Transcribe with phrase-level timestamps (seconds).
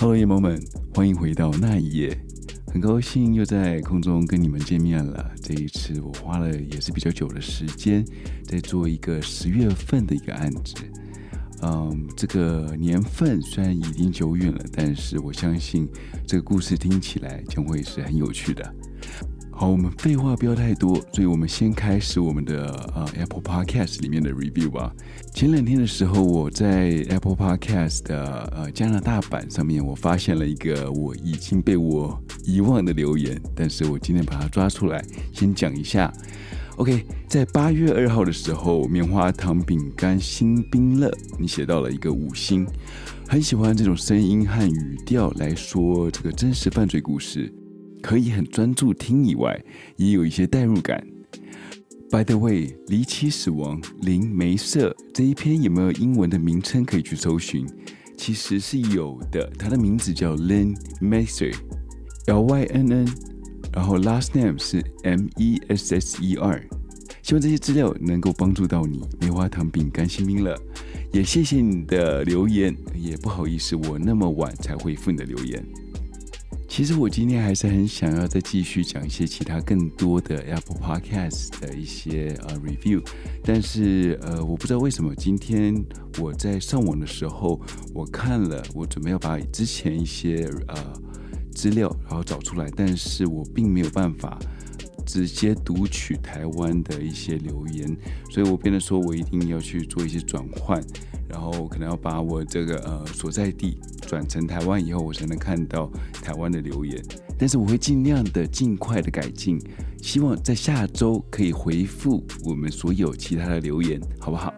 [0.00, 0.58] Hello，夜猫们，
[0.94, 2.18] 欢迎回到那一夜。
[2.72, 5.30] 很高兴又在空中跟你们见面了。
[5.42, 8.02] 这一次我花了也是比较久的时间，
[8.46, 10.76] 在做一个十月份的一个案子。
[11.60, 15.86] 嗯，这个年份虽然已经久远了，但是我相信
[16.26, 18.74] 这个故事听起来将会是很有趣的。
[19.60, 24.90] 好，我们废话不要太多，所以我们先开始我们的呃 Apple Podcast 里面的 review 吧。
[25.34, 35.04] 前两天的时候，我在 Apple Podcast 的呃加拿大版上面，我发现了一个我已经被我遗忘的留言，但是我今天把它抓出来，
[35.34, 36.10] 先讲一下。
[36.76, 42.66] OK，在八月二号的时候，棉花糖饼干新冰乐，你写到了一个五星，
[43.28, 47.52] 很喜欢这种声音和语调来说这个真实犯罪故事。
[48.02, 49.62] 可以很专注听以外，
[49.96, 51.06] 也有一些代入感。
[52.10, 57.66] By the way，离奇死亡林梅瑟这一篇有没有英文的名称可以去搜寻？
[58.16, 63.08] 其实是有的，它的名字叫 Lynn Messer，L Y N N，
[63.72, 66.66] 然后 last name 是 M E S S E R。
[67.22, 69.02] 希望这些资料能够帮助到你。
[69.20, 70.58] 棉花糖饼干新冰乐，
[71.12, 75.64] 也谢谢你的留言，也不好意思我那么晚才回复你的留言。
[76.70, 83.02] 其实我今天还是很想要再继续讲一些其他更多的 Apple Podcast 的一些呃 review，
[83.42, 85.74] 但是呃我不知道为什么今天
[86.20, 87.60] 我在上网的时候，
[87.92, 90.76] 我看了，我准备要把之前一些呃
[91.52, 94.38] 资料然后找出来，但是我并没有办法
[95.04, 97.96] 直接读取台湾的一些留言，
[98.30, 100.80] 所以我变得说我一定要去做一些转换。
[101.30, 105.90] 然后可能要把我这个呃所在地转成台湾以后，我才能看到
[106.22, 107.02] 台湾的留言。
[107.38, 109.58] 但是我会尽量的尽快的改进，
[110.02, 114.52] 希望在下周可以回复我们所有其他的留言，好不好？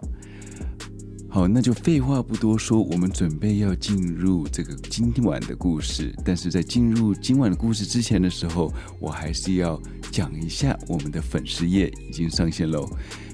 [1.29, 6.13] 好，那就废话不多说，我们准备要进入这个今晚的故事。
[6.23, 12.87] 但是在进入今晚的故事之前的时候，我还是要讲一下我们的粉丝页已经上线喽。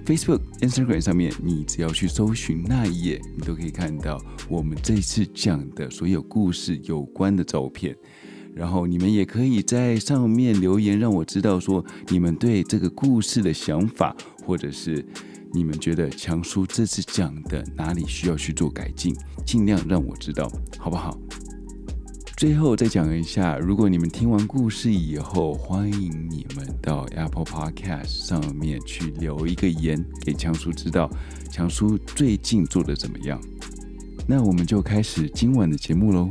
[0.10, 7.96] Facebook、Instagram 上面，你只要去搜寻那一页，你都可以看到我们这次讲的所有故事有关的照片。
[8.56, 15.06] 然后你们也可以在上面留言，让我知道说你们对这个故事的想法，或者是
[15.54, 19.16] 你们觉得强叔这次讲的哪里需要去做改进，
[19.46, 21.16] 尽量让我知道，好不好？
[22.40, 31.12] 最后再讲一下，如果你们听完故事以后，欢迎你们到 Apple Podcast 上面去留一个言，给强叔知道
[31.52, 33.38] 强叔最近做的怎么样。
[34.26, 36.30] 那我们就开始今晚的节目喽。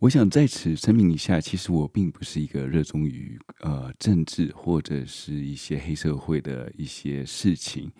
[0.00, 7.90] 我想在此声明一下，其实我并不是一个热衷于呃政治或者是一些黑社会的一些事情，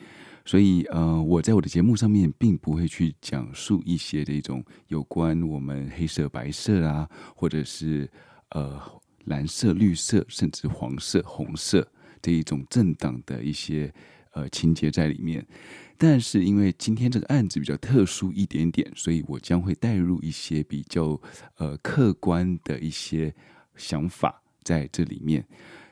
[0.44, 8.08] 所以呃我在我的节目上面并不会去讲述一些这种有关我们黑色、白色啊，或者是
[8.50, 8.80] 呃
[9.24, 11.84] 蓝色、绿色，甚至黄色、红色
[12.22, 13.92] 这一种政党的一些
[14.38, 15.44] 呃情节在里面。
[16.00, 21.20] 但是因为今天这个案子比较特殊一点点，所以我将会带入一些比较
[21.56, 23.34] 呃客观的一些
[23.74, 25.44] 想法在这里面。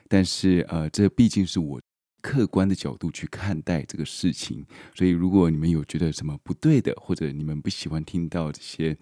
[0.07, 1.81] 但是呃，这毕竟是我
[2.21, 4.65] 客观的角度去看待这个事情，
[4.95, 8.97] 所以如果你们有觉得什么不对的，或者你们不喜欢听到这些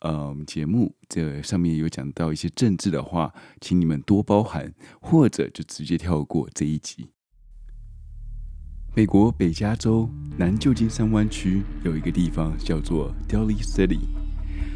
[0.00, 7.10] 呃节目这上面有讲到一些政治的话，请你们多包涵，或者就直接跳过这一集。
[8.92, 14.00] 美国北加州南旧金山湾区有一个地方叫做 Daly City，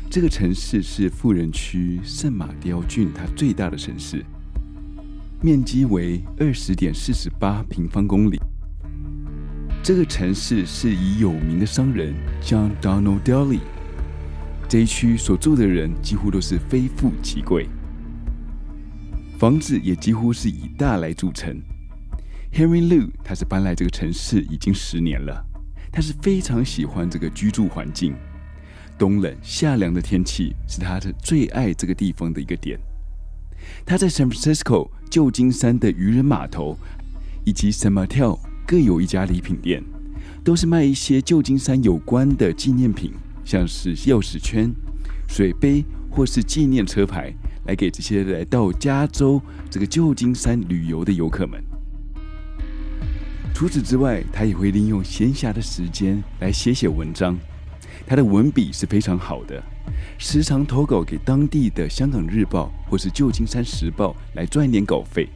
[0.09, 4.25] 这个城市是富人区圣马刁郡它最大的城市，
[5.43, 8.41] 面积为二十点四十八平方公里。
[9.83, 13.59] 这个城市是以有名的商人 John Donald Daly
[14.69, 17.69] 这一区所住的人几乎都是非富即贵，
[19.39, 21.61] 房子也几乎是以大来著称。
[22.55, 25.45] Henry Lu，他是搬来这个城市已经十年了，
[25.91, 28.15] 他是非常喜欢这个居住环境，
[28.97, 32.79] 冬冷夏凉的天气是他的最爱这个地方的一个点。
[33.85, 36.79] 他在 San Francisco 旧金山的渔人码头
[37.45, 39.83] 以及 San Mateo 各有一家礼品店，
[40.45, 43.13] 都是卖一些旧金山有关的纪念品，
[43.45, 44.73] 像是钥匙圈、
[45.27, 47.35] 水杯或是纪念车牌，
[47.65, 51.61] 来给这些来到加州这个旧金山旅游的游客们。
[53.55, 57.39] 除此之外，他也会利用闲暇的时间来写写文章。
[58.05, 59.63] 他的文笔是非常好的，
[60.19, 65.29] 时常投稿给当地的《香港日报》或是《旧金山时报》来赚一点稿费，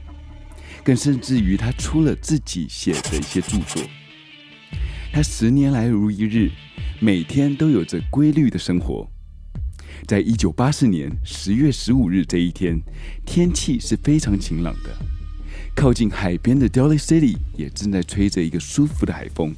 [0.83, 3.81] 更甚至于他出了自己写的一些著作。
[5.13, 6.51] 他十年来如一日，
[7.01, 9.09] 每天都有着规律的生活。
[10.09, 12.83] 在一九八四年十月十五日这一天，
[13.25, 14.91] 天气是非常晴朗的，
[15.81, 19.55] 靠近海边的 Daly City 也正在吹着一个舒服的海风。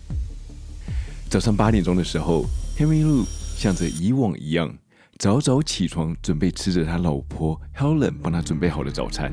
[1.31, 2.45] 早上八点钟的时候
[2.77, 3.25] ，Henry Lu
[3.57, 4.71] 像着以往一样，
[5.17, 9.33] 早早起床，准备吃着他老婆 Helen 帮他准备好的早餐，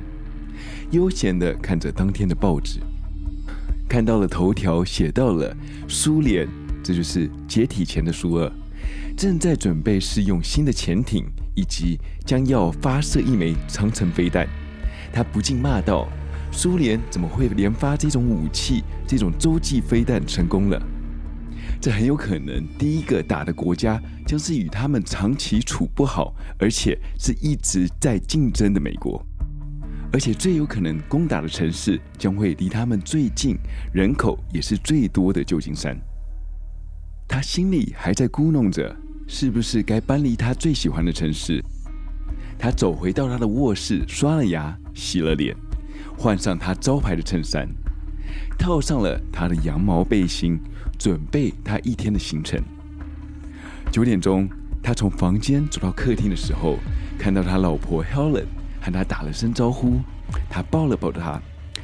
[0.92, 2.80] 悠闲的看着当天的报纸。
[3.90, 5.54] 看到了头条，写到了
[5.90, 6.48] 苏联，
[6.82, 8.50] 这就是解体前的苏俄，
[9.18, 14.48] 正在准备试用新的潜艇，以及将要发射一枚长城飞弹。
[15.12, 16.08] 他不禁骂道
[16.52, 18.84] ：“苏联怎么会研发这种武器？
[19.08, 20.82] 这种洲际飞弹成功了，
[21.80, 29.24] 这很有可能第一个打的国家将是与他们长期处不好，而且是一直在竞争的美国。”
[30.12, 33.58] 而且最有可能攻打的城市将会离他们最近，
[33.94, 35.98] 人口也是最多的旧金山。
[37.28, 38.96] 他心里还在咕哝着，
[39.28, 41.62] 是不是该搬离他最喜欢的城市？
[42.58, 45.54] 他走回到他的卧室，刷了牙，洗了脸，
[46.18, 47.70] 换上他招牌的衬衫，
[48.58, 50.60] 套上了他的羊毛背心，
[50.98, 52.62] 准备他一天的行程。
[53.92, 54.50] 九点钟，
[54.84, 56.78] 他从房间走到客厅的时候，
[57.18, 58.46] 看到他老婆 Helen。
[58.80, 60.00] 和他打了声招呼，
[60.50, 61.42] 他抱了抱他，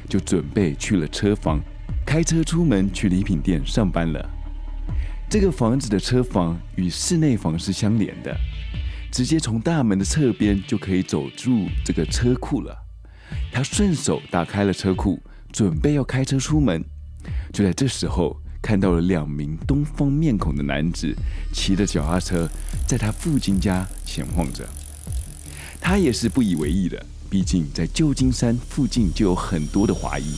[0.08, 1.60] 就准备去了车房，
[2.06, 4.26] 开车出门去礼品店上班了。
[5.28, 8.34] 这个房子的车房与室内房是相连的，
[9.12, 12.83] 直接从大门的侧边就可以走入这个车库了。
[13.52, 15.20] 他顺手打开了车库，
[15.52, 16.84] 准备要开车出门，
[17.52, 21.14] 就在这时候看到了两名东方面孔的男子
[21.52, 22.48] 骑着脚踏车
[22.86, 24.68] 在他父亲家闲晃着。
[25.80, 30.34] 他也是不以为意的，毕竟在旧金山附近就有很多的华裔，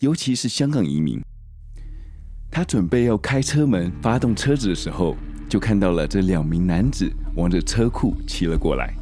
[0.00, 1.20] 尤其是香港移民。
[2.50, 5.16] 他准备要开车门、发动车子的时候，
[5.48, 8.94] 就看到了这两名男子往着车库骑了过来。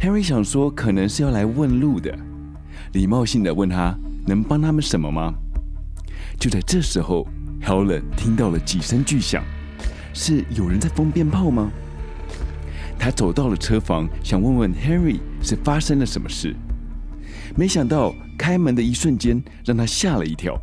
[0.00, 2.16] Henry 想说，可能是要来问路的，
[2.92, 3.96] 礼貌性的问他
[4.26, 5.34] 能帮他们什么吗？
[6.38, 7.26] 就在这时候
[7.62, 9.44] ，Helen 听到了几声巨响，
[10.14, 11.70] 是有人在放鞭炮吗？
[12.98, 16.54] 他走到了车房，想问问 Henry 是发生了什么事。
[17.56, 20.60] 没想到开门的一瞬间，让他吓了一跳。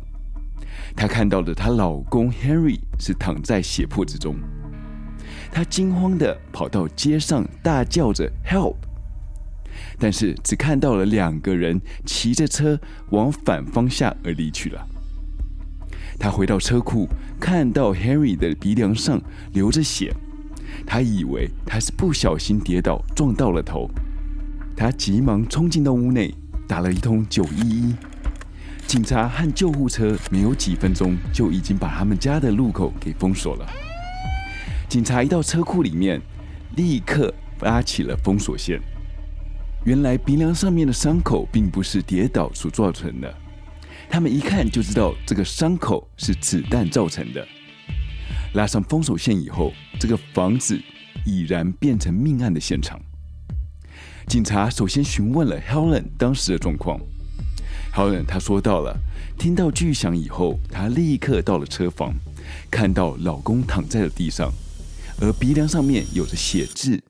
[0.94, 4.36] 他看到了她老公 Henry 是躺在血泊之中。
[5.52, 8.76] 他惊慌的跑到街上，大叫着 “Help”，
[9.98, 12.78] 但是只看到了两个人骑着车
[13.10, 14.86] 往反方向而离去了。
[16.18, 17.08] 他回到车库，
[17.38, 19.20] 看到 Harry 的鼻梁上
[19.52, 20.14] 流着血。
[20.86, 23.88] 他以为他是不小心跌倒撞到了头，
[24.76, 26.34] 他急忙冲进到屋内，
[26.66, 27.94] 打了一通九一一。
[28.86, 33.66] 警察和救护车没有几分钟就已经把他们家的路口给封锁了。
[34.88, 36.20] 警察一到车库里面，
[36.76, 38.80] 立刻拉起了封锁线。
[39.86, 43.32] 原来鼻梁上面的伤口并不是跌倒所造成的，
[44.10, 47.46] 他们一看就知道这个伤口是子弹造成的。
[48.54, 50.76] 拉上封锁线以后，这个房子
[51.24, 53.00] 已然变成命案的现场。
[54.26, 56.98] 警察首先询问了 Helen 当时的状况。
[57.94, 58.98] Helen 她说到了，
[59.38, 62.12] 听到巨响以后，她立刻到了车房，
[62.68, 64.52] 看到老公躺在了地上，
[65.20, 67.00] 而鼻梁上面有着血渍。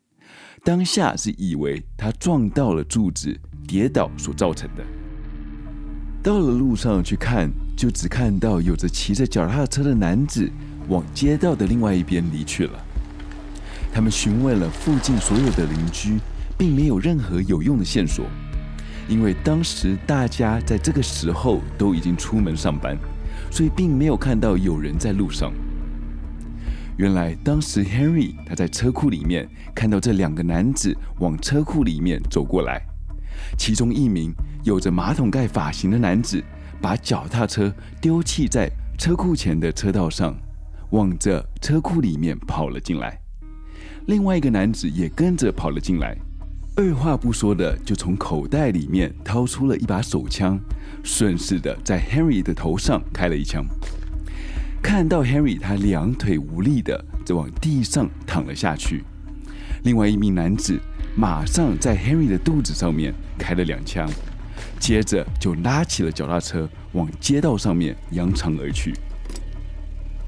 [0.67, 3.33] 当下是以为他撞到了柱子，
[3.69, 4.83] 跌倒所造成的。
[6.25, 10.51] 到了路上去看，就只看到有着骑着脚踏车的男子。
[10.89, 12.85] 往街道的另外一边离去了。
[13.93, 16.19] 他们询问了附近所有的邻居，
[16.59, 18.27] 并没有任何有用的线索，
[19.09, 22.99] 因为当时大家在这个时候都已经出门上班，
[23.53, 25.53] 所以并没有看到有人在路上。
[26.97, 32.83] 原来当时 Henry 他在车库里面看到这两个男子往车库里面走过来，
[33.59, 34.33] 其中一名
[34.65, 36.43] 有着马桶盖发型的男子
[36.81, 40.35] 把脚踏车丢弃在车库前的车道上。
[40.91, 43.19] 往着车库里面跑了进来，
[44.07, 46.17] 另外一个男子也跟着跑了进来，
[46.77, 50.57] 二话不说的就从口袋里面掏出了一把手枪，
[51.03, 53.67] 顺势的在 Henry 的头上开了一枪。
[54.83, 59.05] 看到 Henry 他两腿无力的就往地上躺了下去，
[59.83, 60.81] 另外一名男子
[61.17, 64.09] 马上在 Henry 的肚子上面开了两枪，
[64.79, 68.95] 接着就拉起了脚踏车往街道上面扬长而去。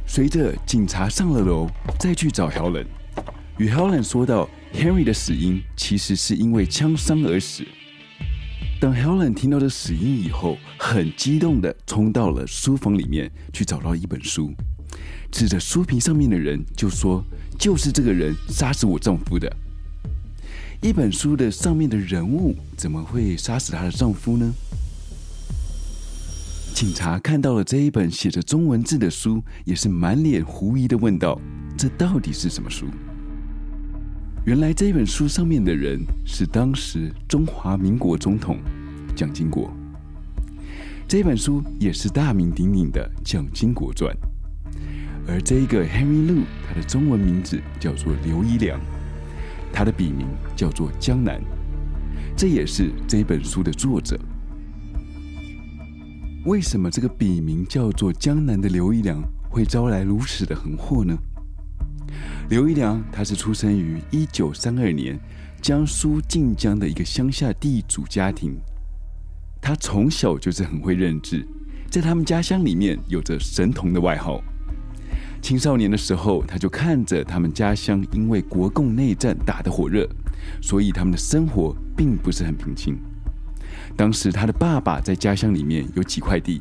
[0.06, 2.86] 随着警察上了楼，再去找 Helen，
[3.58, 7.64] 与 Helen 说到 Henry 的死因其实是因为枪伤而死。
[8.80, 14.52] 当 Helen 听到这死因以后，很激动的冲到了书房里面去找到一本书，
[15.32, 17.24] 指着书皮上面的人就说
[17.58, 19.52] ：“就是这个人杀死我丈夫的。”
[20.80, 24.54] 一本书的上面的人物怎么会杀死她的丈夫呢？
[26.72, 31.40] 警察看到了这一本写着中文字的书，也是满脸狐疑的问道
[31.76, 32.86] ：“这到底是什么书？”
[34.48, 38.56] 原来这本书上面的人是当时中华民国总统
[39.14, 39.70] 蒋经国，
[41.06, 44.10] 这本书也是大名鼎鼎的《蒋经国传》，
[45.28, 48.80] 而这一个 Henry Lu，他的中文名字叫做刘一良，
[49.70, 50.26] 他的笔名
[50.56, 51.38] 叫做江南，
[52.34, 54.18] 这也是这本书的作者。
[56.46, 61.14] 为什么这个笔名叫做江南的刘一良会招来如此的横祸呢？
[62.48, 65.18] 刘一良，他是出生于一九三二年
[65.60, 68.56] 江苏晋江的一个乡下地主家庭。
[69.60, 71.44] 他从小就是很会认字，
[71.90, 74.42] 在他们家乡里面有着神童的外号。
[75.40, 80.08] 青少年的时候，他就看着他们家乡因为国共内战打得火热，
[80.60, 82.98] 所以他们的生活并不是很平静。
[83.96, 86.60] 当时他的爸爸在家乡里面有几块地，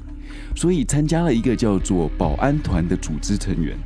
[0.55, 3.77] 所以参加了一个叫做保安团的组织成员。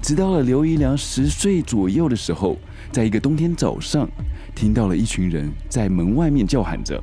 [0.00, 2.56] 直到了刘一良十岁左右的时候，
[2.92, 4.08] 在一个冬天早上，
[4.54, 7.02] 听到了一群人在门外面叫喊着。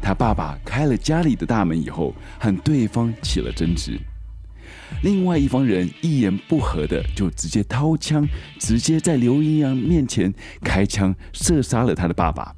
[0.00, 4.00] 他爸爸开了家里的大门以后，和对方起了争执。
[5.02, 8.26] 另外一方人一言不合的就直接掏枪，
[8.58, 10.32] 直接在刘一良面前
[10.62, 12.54] 开枪射杀了他的爸爸。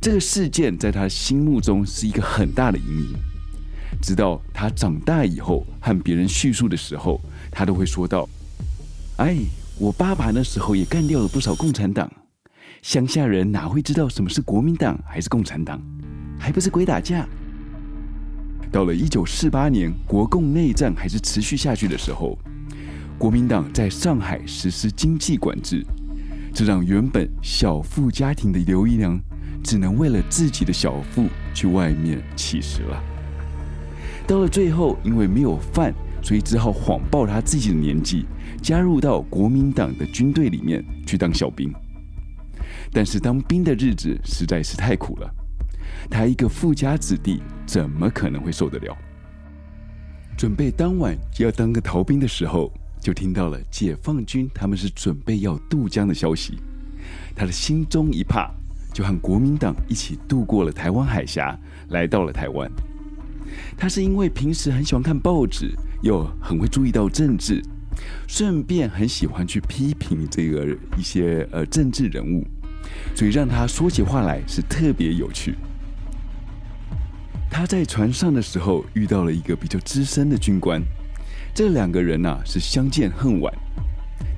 [0.00, 3.14] 这个事件在他心目中是一个很大的阴影。
[4.02, 7.20] 直到他长大以后和别人叙述的时候，
[7.54, 8.28] 他都会说道。
[9.16, 9.36] 哎，
[9.78, 12.10] 我爸爸那时候也干掉了不少共产党，
[12.82, 15.80] 乡下人哪会知道什么是国民党还是共产党，
[16.38, 17.26] 还不是鬼打架。
[18.72, 22.36] 到了一九四八年，国共内战还是持续下去的时候，
[23.16, 25.86] 国民党在上海实施经济管制，
[26.52, 29.16] 这让原本小富家庭的刘姨娘
[29.62, 33.00] 只能为了自己的小富去外面乞食了。
[34.26, 35.94] 到了最后，因为没有饭。
[36.24, 38.24] 所以只好谎报他自己的年纪，
[38.62, 41.70] 加入到国民党的军队里面去当小兵。
[42.90, 45.30] 但是当兵的日子实在是太苦了，
[46.10, 48.96] 他一个富家子弟怎么可能会受得了？
[50.36, 56.58] 准备当晚要当个逃兵的时候，就听到了解放军他们是准备要渡江的消息，
[57.36, 58.50] 他的心中一怕，
[58.94, 61.54] 就和国民党一起渡过了台湾海峡，
[61.90, 62.70] 来到了台湾。
[63.76, 65.74] 他是因为平时很喜欢看报纸。
[66.02, 67.62] 又很会注意到政治，
[68.28, 70.66] 顺便很喜欢去批评这个
[70.98, 72.46] 一些呃政治人物，
[73.14, 75.54] 所以让他说起话来是特别有趣。
[77.50, 80.82] 他在船上的时候遇到了一个比较资深的军官，
[81.54, 83.50] 这两个人呐、是相见恨晚，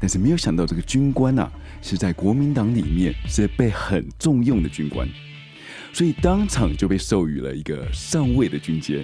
[0.00, 5.08] 但是没有想到这个军官呐、啊、是在国民党里面是被很重用的军官，
[5.96, 9.02] 所以当场就被授予了一个上尉的军阶，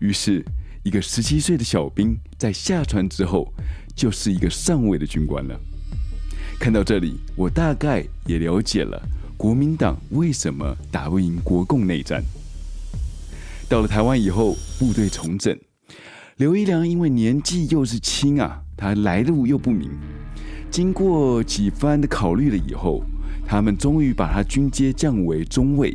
[0.00, 0.44] 于是。
[0.82, 3.52] 一个十七岁的小兵在下船之后，
[3.94, 5.60] 就是一个上尉的军官了。
[6.58, 8.98] 看到这里，我大概也了解了
[9.36, 12.24] 国民党为什么打不赢国共内战。
[13.68, 15.54] 到了台湾以后，部队重整，
[16.38, 19.90] 刘一良因为年纪又是轻啊，他来路又不明，
[20.70, 23.04] 经过几番的考虑了以后，
[23.46, 25.94] 他们终于把他军阶降为中尉。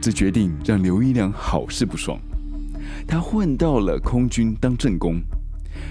[0.00, 2.18] 这决定让刘一良好事不爽。
[3.06, 5.20] 他混到了空军当正工，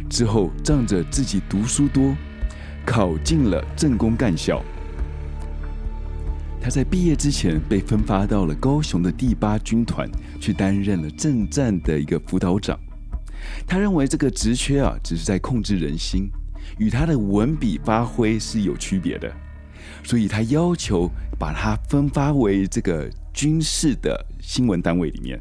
[0.09, 2.15] 之后仗着自己读书多，
[2.85, 4.61] 考进了政工干校。
[6.59, 10.09] 他在毕业之前被分发到了高雄的第八军团，
[10.39, 12.77] 去担任了政战的一个辅导长。
[13.65, 16.29] 他认为这个职缺啊，只是在控制人心，
[16.77, 19.31] 与他的文笔发挥是有区别的，
[20.03, 21.09] 所以他要求
[21.39, 25.39] 把他分发为这个军事的新闻单位里面。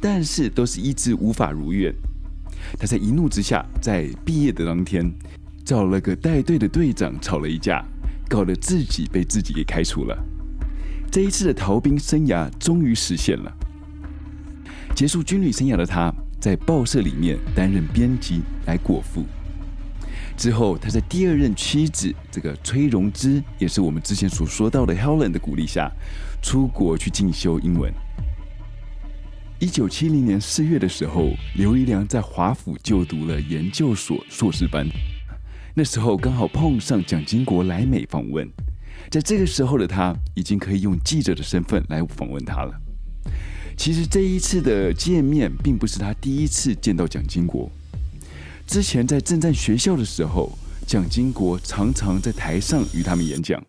[0.00, 1.94] 但是都是一直无法如愿。
[2.76, 5.08] 他在一怒之下，在毕业的当天，
[5.64, 7.84] 找了个带队的队长吵了一架，
[8.28, 10.18] 搞得自己被自己给开除了。
[11.08, 13.52] 这一次的逃兵生涯终于实现了。
[14.92, 19.24] 结束军旅生涯的他，在报社里面担任编辑来果腹。
[20.36, 25.90] 之后，他在第二任妻子这个崔荣芝，也是我们之前所说到的 Helen 的鼓励下，
[26.42, 27.90] 出国去进修英文。
[29.60, 34.86] 一九七零年四月的时候，刘一良在华府就读了研究所硕士班。
[35.74, 38.50] 那时候刚好碰上蒋经国来美访问，
[39.08, 42.74] 在这个时候的他已经可以用记者的身份来访问他了。
[43.76, 47.70] 其实这一次的见面并不是他第一次见到蒋经国，
[48.66, 53.64] 之前在政战学校的时候，蒋经国常常在台上与他们演讲，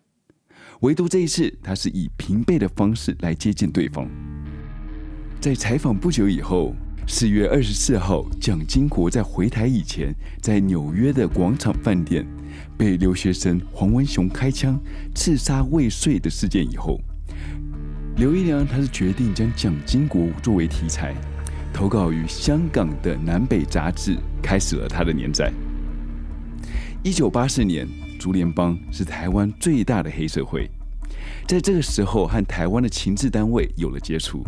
[0.80, 4.08] 唯独这一次他是以平辈的方式来接见对方。
[5.40, 6.74] 在采访不久以后，
[7.06, 12.26] 四月二十四号，蒋经国在回台以前，在纽约的广场饭店
[12.76, 14.78] 被留学生黄文雄开枪
[15.14, 16.98] 刺杀未遂的事件以后，
[18.16, 21.14] 刘一良他是决定将蒋经国作为题材，
[21.72, 25.52] 投稿于香港的南北杂志，开始了他的连载。
[27.02, 27.86] 一九八四年，
[28.24, 30.66] 竹联帮是台湾最大的黑社会，
[31.46, 34.42] 在这个时候和台湾的情治单位有了接触。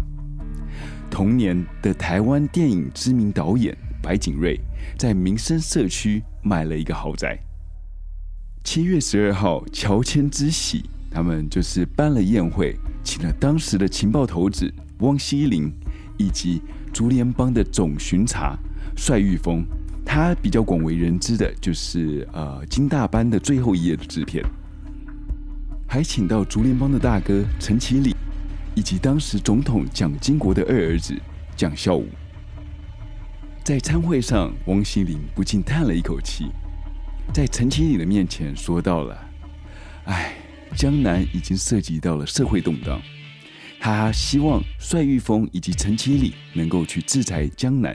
[1.11, 4.59] 同年的台湾电影知名导演白景瑞
[4.97, 7.39] 在民生社区买了一个豪宅。
[8.65, 15.71] 七月十二号，乔迁之喜，他们就是办了宴会，请了当时的情报头子汪希林，
[16.17, 16.63] 以及
[16.95, 18.59] 竹联帮的总巡查
[18.97, 19.63] 帅玉峰。
[20.17, 24.43] 他比较广为人知的就是呃金大班的最后一页的制片，
[25.87, 28.17] 还请到竹联帮的大哥陈其礼。
[28.75, 31.15] 以及当时总统蒋经国的二儿子
[31.55, 32.09] 蒋孝武，
[33.63, 36.47] 在餐会上，汪希林不禁叹了一口气，
[37.35, 39.19] 在陈其礼的面前说到了
[40.07, 40.33] ：“哎，
[40.75, 42.99] 江南已经涉及到了社会动荡，
[43.79, 47.95] 他希望帅玉峰以及陈其礼能够去制裁江南，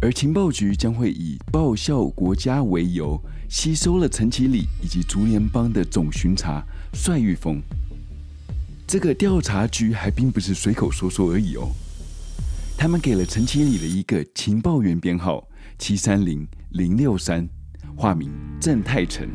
[0.00, 6.64] 而情报局将会以报效国家为由，吸收了陈其礼以及竹联帮的总巡查
[6.94, 7.60] 帅玉峰。”
[8.86, 11.68] 这个调查局还并不是随口说说而已哦，
[12.76, 15.46] 他们给了陈其礼的一个情报员编号
[15.78, 17.46] 七三零零六三，
[17.96, 19.28] 化名郑泰成，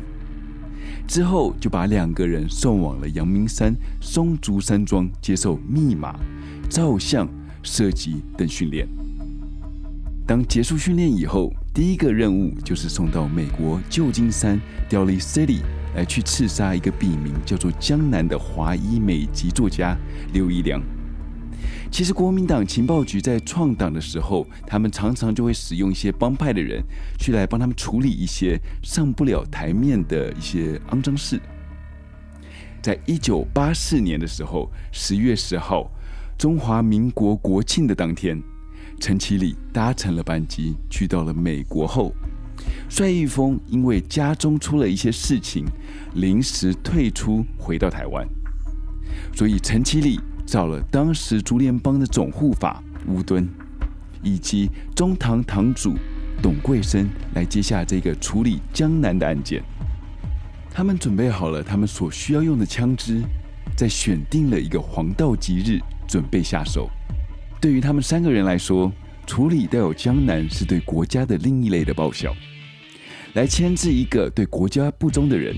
[1.06, 6.18] 之后就把两个人送往了阳明山松竹山庄接受密码、
[6.70, 7.28] 照相、
[7.62, 8.88] 射击等训练。
[10.26, 15.60] 当结束训练以后，第一个任务就是送到美国旧金山 Daly City。
[15.94, 19.96] 来去刺杀一个笔名叫做江南的华裔美籍作家
[20.32, 20.82] 刘一良。
[21.88, 26.82] 其实国民党情报局在创党的时候，他们常常就会使用一些帮派的人
[27.16, 31.40] 去来帮他们处理一些上不了台面的一些肮脏事。
[32.82, 35.88] 在一九八四年的时候，十月十号，
[36.36, 38.42] 中华民国国庆的当天，
[39.00, 42.14] 陈其礼搭乘了班机去到了美国后。
[42.88, 45.66] 帅玉峰因为家中出了一些事情，
[46.14, 48.26] 临时退出，回到台湾。
[49.34, 53.48] 所以陈其礼找了当时竹联帮的总护法吴敦，
[54.22, 55.94] 以及中堂堂主
[56.42, 59.62] 董桂生来接下这个处理江南的案件。
[60.70, 63.22] 他们准备好了他们所需要用的枪支，
[63.76, 66.88] 在选定了一个黄道吉日，准备下手。
[67.64, 68.92] 对于他们三个人来说，
[69.26, 72.36] 处理带有江南是对国家的另一类的报效。
[73.32, 75.56] 来牵制一个对国家不忠的人。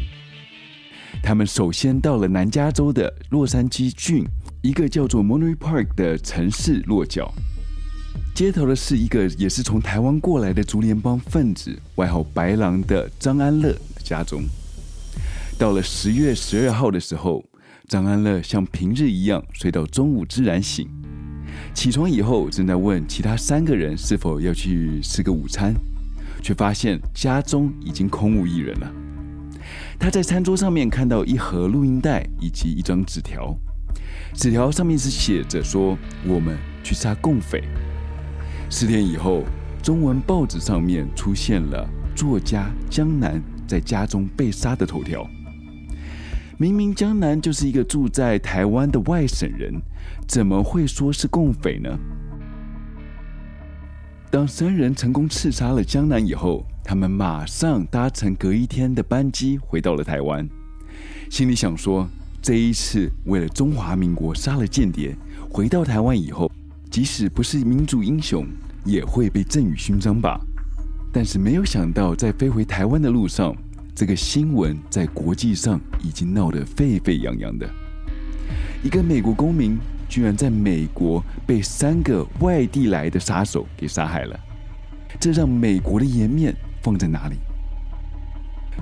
[1.20, 4.24] 他们首先到了南加州的洛杉矶郡
[4.62, 7.34] 一个叫做 Monterey Park 的城市落脚。
[8.36, 14.44] 接头的是一个也是从台湾过来的竹联帮分子，外号白狼的张安乐家中。
[15.58, 17.44] 到了十月十二号的时候，
[17.88, 20.88] 张安乐像平日一样睡到中午自然醒。
[21.74, 25.74] 起床以后，正在问其他三个人是否要去吃个午餐。
[26.42, 28.92] 却发现家中已经空无一人了。
[29.98, 33.52] 他在餐桌上面看到一盒录音带以及一张纸条，
[34.32, 37.64] 纸条上面是写着说：“我们去杀共匪。”
[38.70, 39.42] 四天以后，
[39.82, 45.28] 中文报纸上面出现了作家江南在家中被杀的头条。
[46.58, 49.74] 明明江南就是一个住在台湾的外省人，
[50.26, 51.98] 怎么会说是共匪呢？
[54.28, 60.46] 当三人成功刺杀了江南以后，他们马上搭乘隔一天的班机回到了台湾，
[61.30, 62.06] 心里想说：
[62.42, 65.16] 这一次为了中华民国杀了间谍，
[65.48, 66.50] 回到台湾以后，
[66.90, 68.44] 即使不是民族英雄，
[68.84, 70.40] 也会被赠予勋章吧。
[71.12, 73.56] 但是没有想到，在飞回台湾的路上，
[73.94, 77.70] 这个新闻在国际上已经闹得沸沸扬扬的，
[78.82, 79.78] 一个美国公民。
[80.08, 84.38] 居然在美国被三个外地来的杀手给杀害了，
[85.18, 87.36] 这让美国的颜面放在哪里？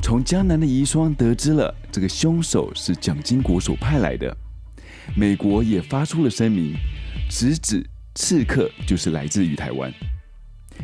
[0.03, 4.37] 从江南的遗孀得知了这个凶手是蒋经国所派来的，
[5.17, 6.75] 美国也发出了声明，
[7.31, 7.85] 直指
[8.15, 9.93] 刺客就是来自于台湾，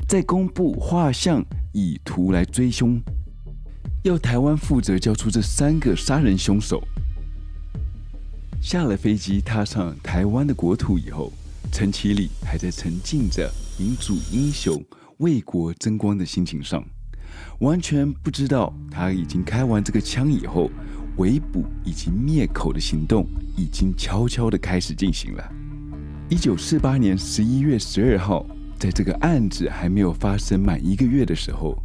[0.08, 3.00] 在公布画像以图来追凶。
[4.02, 6.82] 要台湾负责交出这三个杀人凶手。
[8.60, 11.32] 下了飞机，踏上台湾的国土以后，
[11.72, 14.84] 陈其礼还在沉浸着民主英雄
[15.18, 16.84] 为国争光的心情上，
[17.60, 20.70] 完全不知道他已经开完这个枪以后，
[21.16, 25.52] 围捕以及灭口的行动已经悄悄的开始进行了。
[26.28, 28.46] 一九四八年十一月十二号，
[28.78, 31.82] 在这个案子还没有发生满一个月的时候，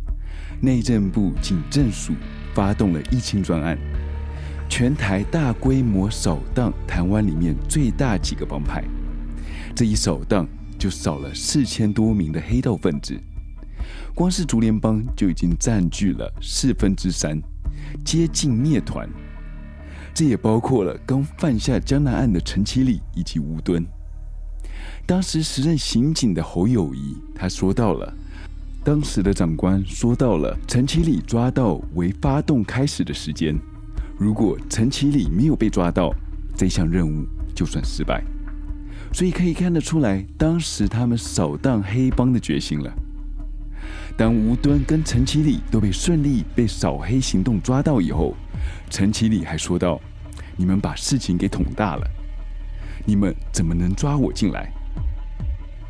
[0.62, 2.14] 内政部警政署
[2.54, 3.78] 发动了一清专案，
[4.68, 8.84] 全台大规模扫荡台湾里面最大几个帮派。
[9.76, 10.48] 这一扫荡
[10.78, 13.18] 就扫了四千多名的黑道分子，
[14.14, 17.40] 光是竹联帮就已经占据了四分之三，
[18.04, 19.08] 接近灭团。
[20.14, 23.86] 这也包括了刚犯下江南案的陈其礼以及吴敦。
[25.06, 28.14] 当时时任刑警的侯友谊他说到了，
[28.84, 33.58] 当时的长官说到了陈其礼抓到为发动开始的时间，
[34.18, 36.14] 如果陈其礼没有被抓到，
[36.56, 38.24] 这项任务就算失败。
[39.12, 42.94] 所以可以看得出来，当时他们扫荡黑帮的决心了。
[44.18, 48.34] 当吴敦跟陈其礼都被顺利被扫黑行动抓到以后，
[48.90, 50.00] 陈其礼还说道
[50.56, 52.10] ：“你们把事情给捅大了，
[53.06, 54.72] 你们怎么能抓我进来？”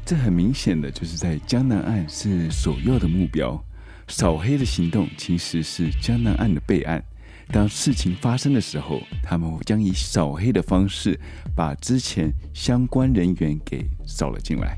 [0.04, 3.64] 这很明显的就是在江南岸是首要的目标，
[4.08, 7.04] 扫黑的行动其实是江南岸的备案。
[7.52, 11.18] 当事情发生的时候，他们将以扫黑的方式
[11.56, 14.78] 把之前相关人员给扫了进来。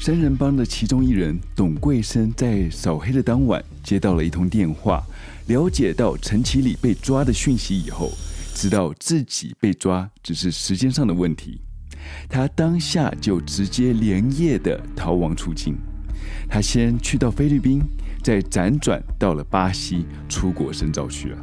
[0.00, 5.04] 三人帮的其中一人董桂生在扫黑的当晚接到了一通电话，
[5.46, 8.10] 了解到陈其礼被抓的讯息以后，
[8.54, 11.60] 知道自己被抓只是时间上的问题，
[12.28, 15.76] 他当下就直接连夜的逃亡出境。
[16.48, 17.80] 他先去到菲律宾。
[18.22, 21.38] 再辗转到了巴西，出国深造去了。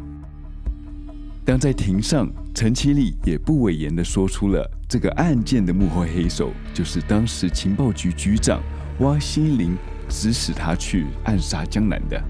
[1.46, 8.62] 当在庭上，陈其礼也不讳言的说出了这个案件的幕后黑手，就是当时情报局局长
[9.00, 9.76] 汪希玲
[10.08, 12.22] 指使他去暗杀江南的。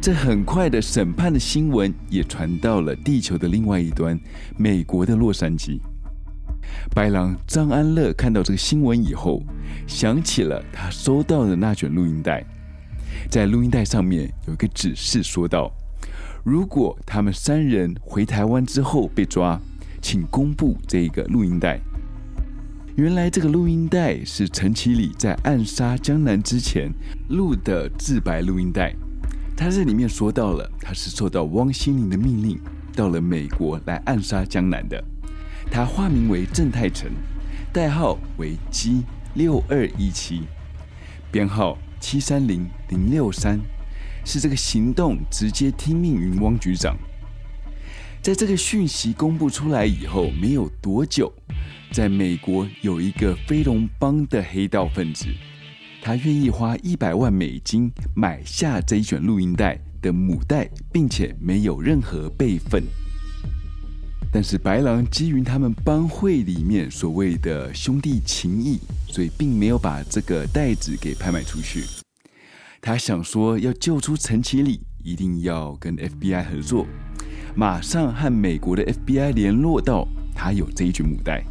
[0.00, 4.18] 这很快的审判的新闻也传到了地球的另外一端，
[4.56, 5.80] 美国的洛杉矶。
[6.94, 9.42] 白狼张安乐看到这个新闻以后，
[9.88, 12.44] 想起了他收到的那卷录音带。
[13.28, 15.70] 在录音带上面有一个指示，说道
[16.44, 19.60] ：“如果他们三人回台湾之后被抓，
[20.00, 21.80] 请公布这个录音带。”
[22.96, 26.90] 原来这个录音带是陈其礼在暗杀江南之前
[27.28, 28.94] 录的自白录音带。
[29.54, 32.58] 他在里面说到了，他是受到汪心凌的命令
[32.94, 35.02] 到了美国来暗杀江南的。
[35.70, 37.10] 他化名为郑泰成，
[37.72, 39.02] 代号为 G
[39.34, 40.44] 六二一七，
[41.30, 41.76] 编号。
[42.08, 43.58] 七三零零六三
[44.24, 46.96] 是这个行动直接听命于汪局长。
[48.22, 51.32] 在这个讯息公布出来以后，没有多久，
[51.90, 55.26] 在美国有一个飞龙帮的黑道分子，
[56.00, 62.84] 他愿意花一百万美金买下这一卷录音带的母带，并且没有任何备份。
[64.36, 71.84] 但是白狼基于他们帮会里面所谓的兄弟情谊，所以并没有把这个袋子给拍卖出去。
[72.82, 76.86] 他想说要救出陈其礼，一定要跟 FBI 合作，
[77.54, 81.42] 马上和美国的 FBI 联络到他有这一卷母带，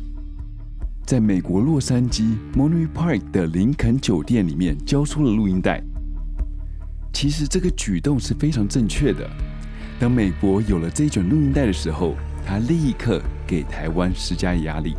[1.08, 5.82] 在美国洛杉矶 Monterey Park 的林肯酒店里面交出了录音带。
[7.12, 9.28] 其实这个举动是非常正确的。
[10.00, 12.14] 当美国有了这一卷录音带的时候，
[12.46, 14.96] 他立刻给台湾施加压力，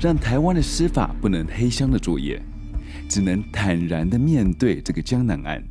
[0.00, 2.40] 让台湾的司法不能黑箱的作业，
[3.06, 5.62] 只能坦然的面对这个江南案。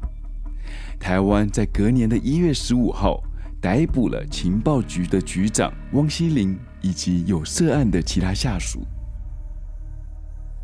[0.99, 3.23] 台湾在隔年的一月十五号
[3.59, 8.85] 逮捕了情报局的局长汪希玲以及有涉案的其他下属。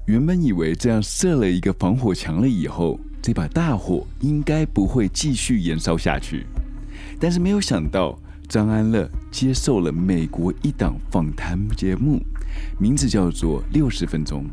[0.05, 6.45] 原本以为这样设了一个防火墙了以后，这把大火应该不会继续延烧下去，
[7.19, 8.15] 但是没有想到。
[8.45, 12.21] 张安乐接受了美国一档访谈节目，
[12.79, 14.43] 名字叫做《六十分钟》。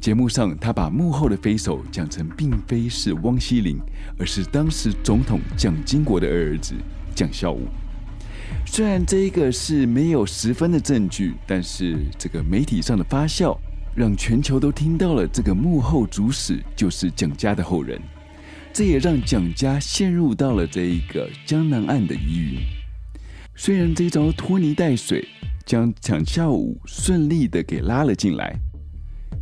[0.00, 3.78] 节目上，他把幕后的飞手讲成并非是汪希玲，
[4.18, 6.74] 而是当时总统蒋经国的二儿子
[7.14, 7.66] 蒋孝武。
[8.64, 13.56] 虽然这一个是没有十分的证据，但是这个媒体上的发酵，
[13.96, 18.00] 让全球都听到了这个幕后主使就是蒋家的后人。
[18.72, 22.75] 这也让蒋家陷入到了这一个江南案的疑云。
[23.58, 25.26] 虽然这招拖泥带水，
[25.64, 28.54] 将蒋孝武顺利的给拉了进来，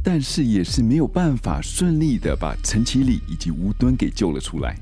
[0.05, 4.79] 但是也是没有办法顺利的把陈其礼以及吴敦给救了出来。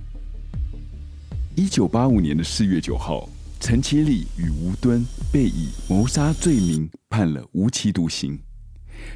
[1.57, 3.27] 一九八五年的四月九号，
[3.59, 8.39] 陈其礼与吴敦被以谋杀罪名判了无期徒刑。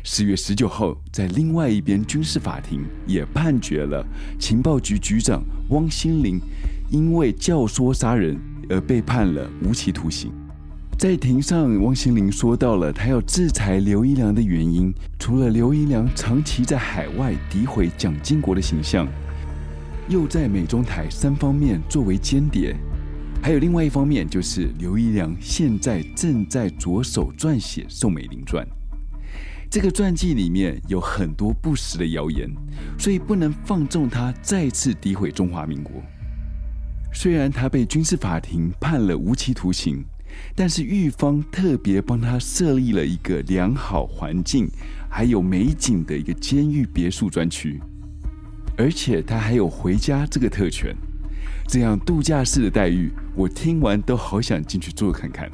[0.03, 4.05] 四月十九号，在另外一边军事法庭也判决了
[4.41, 6.41] 情报局局长汪新林，
[6.91, 8.37] 因为教唆杀人
[8.69, 10.33] 而被判了无期徒刑。
[10.99, 19.07] 在庭上，汪新林说到了他要制裁刘一良的原因，除了刘一良长期在海外诋毁蒋经国的形象，
[20.09, 22.75] 又在美中台三方面作为间谍，
[23.43, 28.65] 还有另外一方面就是刘一良现在正在着手撰写《宋美龄传》，
[29.71, 32.51] 这个传记里面有很多不实的谣言，
[32.99, 36.03] 所以不能放纵他再次诋毁中华民国。
[37.19, 40.05] 虽然他被军事法庭判了无期徒刑。
[40.55, 44.69] 但是狱方特别帮他设立了一个良好环境，
[45.09, 47.81] 还有美景的一个监狱别墅专区，
[48.77, 50.95] 而且他还有回家这个特权，
[51.67, 55.51] 这样度假式的待遇，我听完都好想进去坐看看。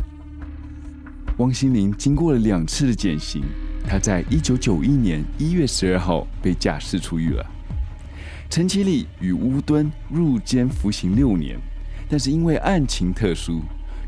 [1.38, 3.44] 汪新林经过了两次的减刑，
[3.86, 7.46] 他在一九九一年一月十二号被假释出狱了。
[8.52, 11.58] 陈其礼与乌敦入监服刑六年，
[12.06, 13.62] 但是因为案情特殊。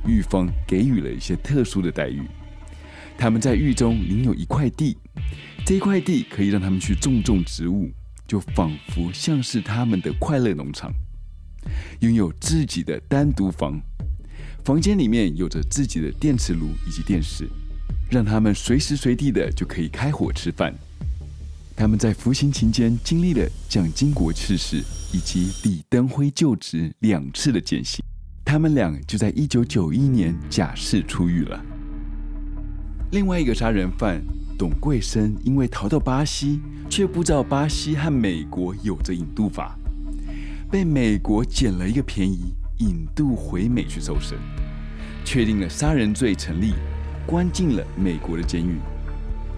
[0.06, 2.20] 狱方给予了一些特殊的待遇，
[3.16, 4.98] 他们在狱中领有一块地，
[5.64, 7.90] 这一块地可以让他们去种种植物，
[8.28, 10.92] 就仿佛像是他们的快乐农场。
[12.00, 13.80] 拥有自己的单独房，
[14.62, 17.48] 房间里面有着自己的电磁炉以及电视，
[18.10, 20.74] 让他们随时随地的就可以开火吃饭。
[21.76, 24.76] 他们在服刑期间经历了蒋经国去世
[25.12, 28.02] 以及李登辉就职两次的减刑。
[28.44, 31.60] 他们俩就在一九九一年假释出狱了。
[33.10, 34.22] 另外一个杀人犯
[34.56, 39.76] 董桂生因为逃到巴西，却不知道巴西和美国有着引渡法，
[40.70, 44.38] 被美国捡了一个便宜，引渡回美去受审，
[45.24, 46.74] 确定了杀人罪成立，
[47.26, 48.78] 关进了美国的监狱。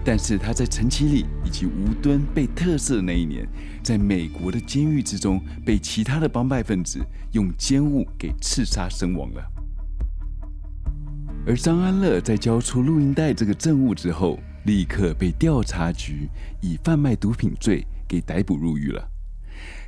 [0.09, 3.45] 但是他在陈其礼以及吴敦被特赦那一年，
[3.83, 9.43] 在美国的监狱之中，被其他的帮派分子用奸物给刺杀身亡了。
[11.45, 16.29] 而张安乐在交出录音带这个证物之后，立刻被调查局
[16.61, 19.05] 以贩卖毒品罪给逮捕入狱了。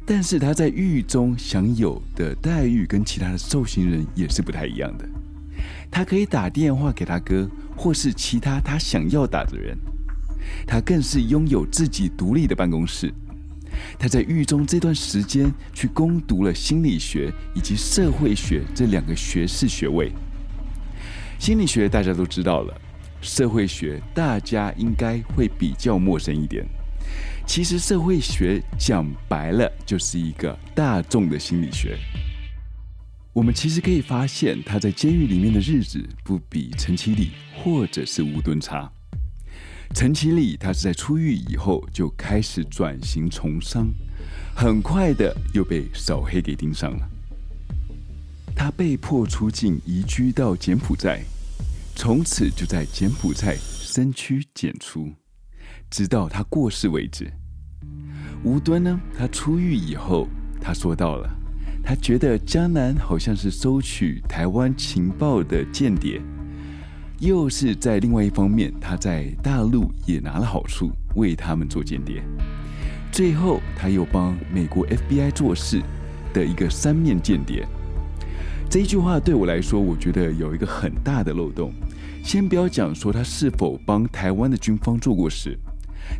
[0.05, 5.07] 但是他在狱中享有的待遇跟其他的受刑人也是不太一样的。
[5.89, 9.77] 他可以打电话给他哥，或是其他他想要打的人。
[10.65, 13.13] 他更是拥有自己独立的办公室。
[13.97, 20.11] 他在狱中这段时间去攻读了心理学以及社会学这两个学士学位。
[21.37, 22.81] 心理学大家都知道了，
[23.21, 26.65] 社会学大家应该会比较陌生一点。
[27.45, 31.97] 其实社会学讲白了就是一个大众的心理学。
[33.31, 38.91] 我们其实可以发现，他在监狱里面的日子不比陈其礼或者是吴敦差。
[39.93, 43.87] 陈其礼，他是在出狱以后就开始转型从商，
[44.55, 47.09] 很快的又被扫黑给盯上了。
[48.55, 51.21] 他被迫出境，移居到柬埔寨，
[51.95, 55.11] 从此就在柬埔寨深居简出，
[55.89, 57.31] 直到他过世为止。
[58.43, 60.27] 吴敦呢，他出狱以后，
[60.61, 61.29] 他说到了，
[61.83, 66.21] 他觉得江南好像是收取台湾情报的间谍。
[67.19, 72.23] 又是在另外一方面，他在大陆也拿了好处，为他们做间谍。
[73.11, 75.81] 最后，他又帮美国 FBI 做事
[76.33, 77.67] 的一个三面间谍。
[78.69, 81.73] 这一句话对我来说，我觉得有一个很大的漏洞。
[82.23, 85.59] 先不要讲说他是否帮台湾的军方做过事，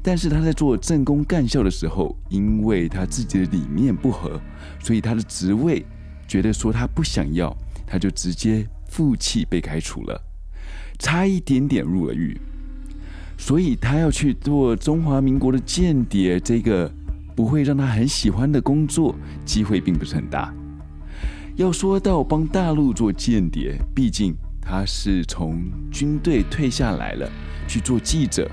[0.04, 4.38] 但是他在做政工干校的时候，因为他自己的理念不合，
[4.84, 5.86] 所以他的职位
[6.28, 7.56] 觉得说他不想要，
[7.88, 10.29] 他就直接负气被开除了。
[11.00, 12.38] 差一点点入了狱，
[13.38, 16.92] 所以他要去做中华民国的间谍，这个
[17.36, 20.54] 不会让他很喜欢的工作，机会并不是很大。
[21.56, 27.32] 要说到帮大陆做间谍，毕竟他是从军队退下来了，
[27.66, 28.50] 去做记者，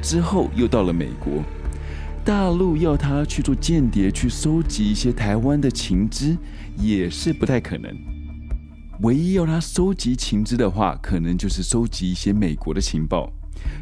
[0.00, 1.42] 之后又到了美国，
[2.24, 6.36] 大陆要他去做间谍，去收集一些台湾的情资，
[6.76, 7.92] 也是不太可能。
[9.02, 13.32] 唯一要他收集情资的话，可能就是收集一些美国的情报，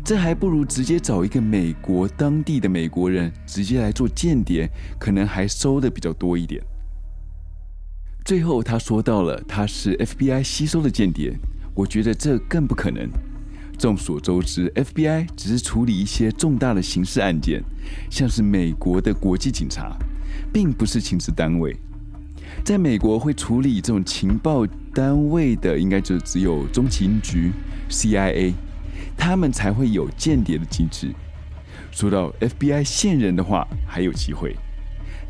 [0.04, 6.62] 这还不如直接找一个美国当地的美国人直接来做间谍，可能还收的比较多一点。
[8.26, 11.34] 最后他说到了他是 FBI 吸收的间谍，
[11.74, 13.08] 我觉得这更不可能。
[13.78, 17.62] 众所周知，FBI 只是处理一些重大的刑事案件，
[18.10, 19.96] 像是美国的国际警察，
[20.52, 21.74] 并不是情治单位。
[22.64, 27.52] 在美国会处理这种情报单位的，应该就只有中情局
[27.88, 28.52] （CIA），
[29.16, 31.12] 他们才会有间谍的机制。
[31.92, 34.56] 说到 FBI 线人的话，还有机会。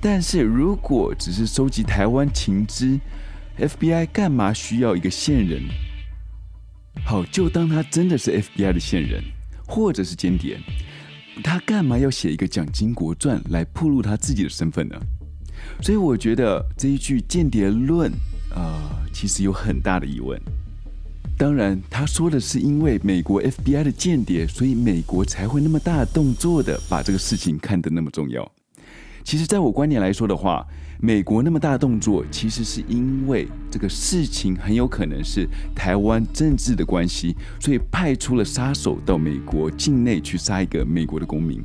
[0.00, 2.98] 但是如果只是收集台湾情资
[3.58, 5.62] ，FBI 干嘛需要一个线人？
[7.04, 9.22] 好，就当他真的是 FBI 的线人，
[9.66, 10.58] 或者是间谍，
[11.44, 14.96] 他干嘛要写一个蒋经国传来暴露他自己的身份呢？
[15.80, 18.10] 所以我觉得这一句间谍论，
[18.54, 18.74] 呃，
[19.12, 20.40] 其实有很大的疑问。
[21.38, 28.50] 当然，他说的是因为美国 FBI 的间谍，所以美国才会那么大动作的把这个事情看得那么重要。
[29.22, 30.66] 其实，在我观点来说的话，
[30.98, 41.60] 美国那么大动作，其实是因为这个事情很有可能是台湾政治的关系，所以派出了杀手到美国境内去杀一个美国的公民。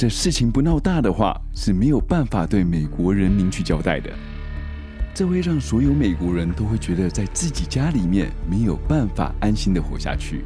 [0.00, 4.10] 这事情不闹大的话，是没有办法对美国人民去交代的。
[5.12, 10.42] 这会让所有美国人都会觉得在自己家里面没有办法安心的活下去。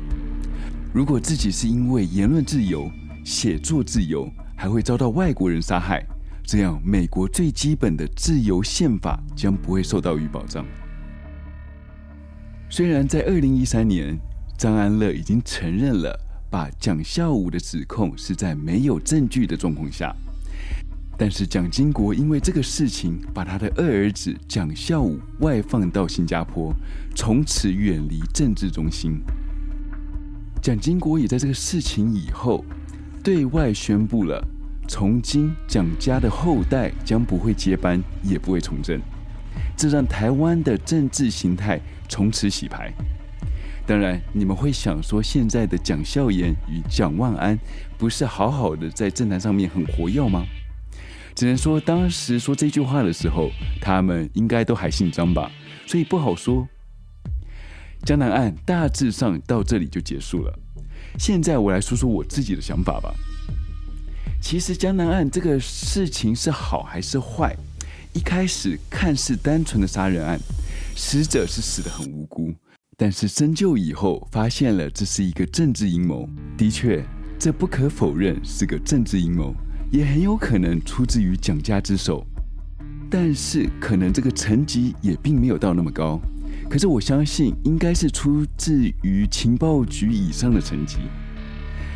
[0.93, 2.91] 如果自己是因为言论自由、
[3.25, 6.05] 写作自由，还会遭到外国人杀害，
[6.43, 10.67] 这样美国最基本的自由宪法将不会受到于保障。
[12.69, 14.19] 虽然在二零一三年，
[14.59, 16.19] 张安乐已经承认了
[16.55, 20.15] 把蒋孝武的指控是在没有证据的状况下，
[21.19, 26.73] 但是蒋经国因为这个事情，把他的二儿子蒋孝武外放到新加坡，
[27.17, 29.21] 从此远离政治中心。
[30.63, 32.65] 蒋经国也在这个事情以后，
[33.21, 34.41] 对外宣布了，
[34.87, 39.01] 从今蒋家的后代将不会接班，也不会从政。
[39.77, 42.95] 这让台湾的政治形态从此洗牌。
[43.87, 47.59] 当然，你们会想说，现在的蒋孝严与蒋万安
[47.99, 50.45] 不是好好的在政坛上面很活跃吗？
[51.35, 53.51] 只能说，当时说这句话的时候，
[53.83, 55.51] 他们应该都还姓张吧，
[55.87, 56.67] 所以不好说。
[58.05, 60.59] 江南案大致上到这里就结束了。
[61.19, 63.15] 现在我来说说我自己的想法吧。
[64.41, 67.55] 其实江南案这个事情是好还是坏？
[68.13, 70.39] 一开始看似单纯的杀人案，
[70.95, 72.55] 死者是死得很无辜，
[72.97, 76.29] 但是深究以后发现了这是一个政治阴谋。
[76.57, 77.05] 的确，
[77.39, 79.55] 这不可否认是个政治阴谋，
[79.91, 82.25] 也很有可能出自于蒋家之手。
[83.11, 86.21] 但是可能这个层级也并没有到那么高。
[86.69, 90.99] 可是我相信，应该是出自于情报局以上的层级。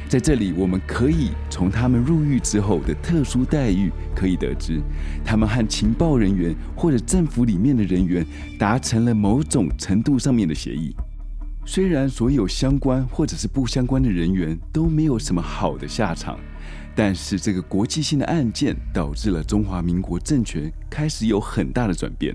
[0.09, 4.81] 在这里，我们可以从他们入狱之后的特殊待遇可以得知，
[5.23, 8.27] 他们和情报人员或者政府里面的人员
[8.59, 10.95] 达成了某种程度上面的协议。
[11.67, 16.39] 虽然所有相关或者是不相关的人员都没有什么好的下场，
[16.97, 22.35] 但是这个国际性的案件导致了中华民国政权开始有很大的转变。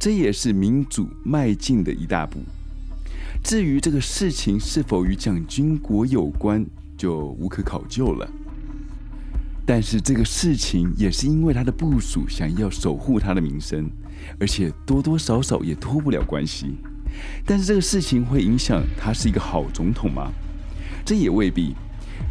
[0.00, 2.40] 这也是民主迈进的一大步。
[3.44, 6.66] 至于这个事情是否与蒋经国有关，
[6.98, 8.28] 就无可考究了。
[9.64, 13.88] 但是这个事情也是因为他的部属想要守护他的名声，
[14.40, 16.74] 而且多多少少也脱不了关系。
[17.46, 20.30] 但是这个事情会影响他是一个好总统吗？
[21.04, 21.74] 这也未必。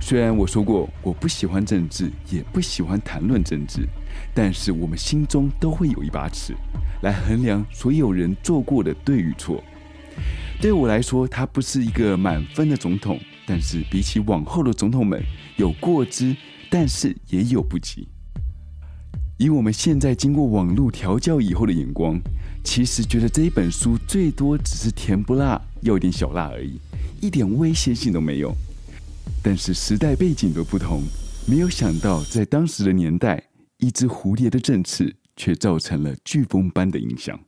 [0.01, 3.87] 虽然我说过我不喜欢政治，也不喜欢谈论政治，
[4.33, 6.53] 但是我们心中都会有一把尺。
[7.01, 9.63] 来衡量所有人做过的对与错。
[10.59, 15.23] 对我来说，他不是一个满分的总统，但是比起往后的总统们，
[15.55, 16.35] 有过之，
[16.69, 18.07] 但是也有不及。
[19.37, 22.19] 以我们现在经过网络调教以后的眼光，
[22.63, 26.77] 其实觉得这一本书最多只是甜不辣，要点小辣而已，
[27.21, 28.53] 一点威胁性都没有。
[29.41, 31.01] 但是时代背景的不同，
[31.47, 33.41] 没有想到在当时的年代，
[33.77, 35.15] 一只蝴蝶的振翅。
[35.39, 37.39] 却造成了飓风般的影响。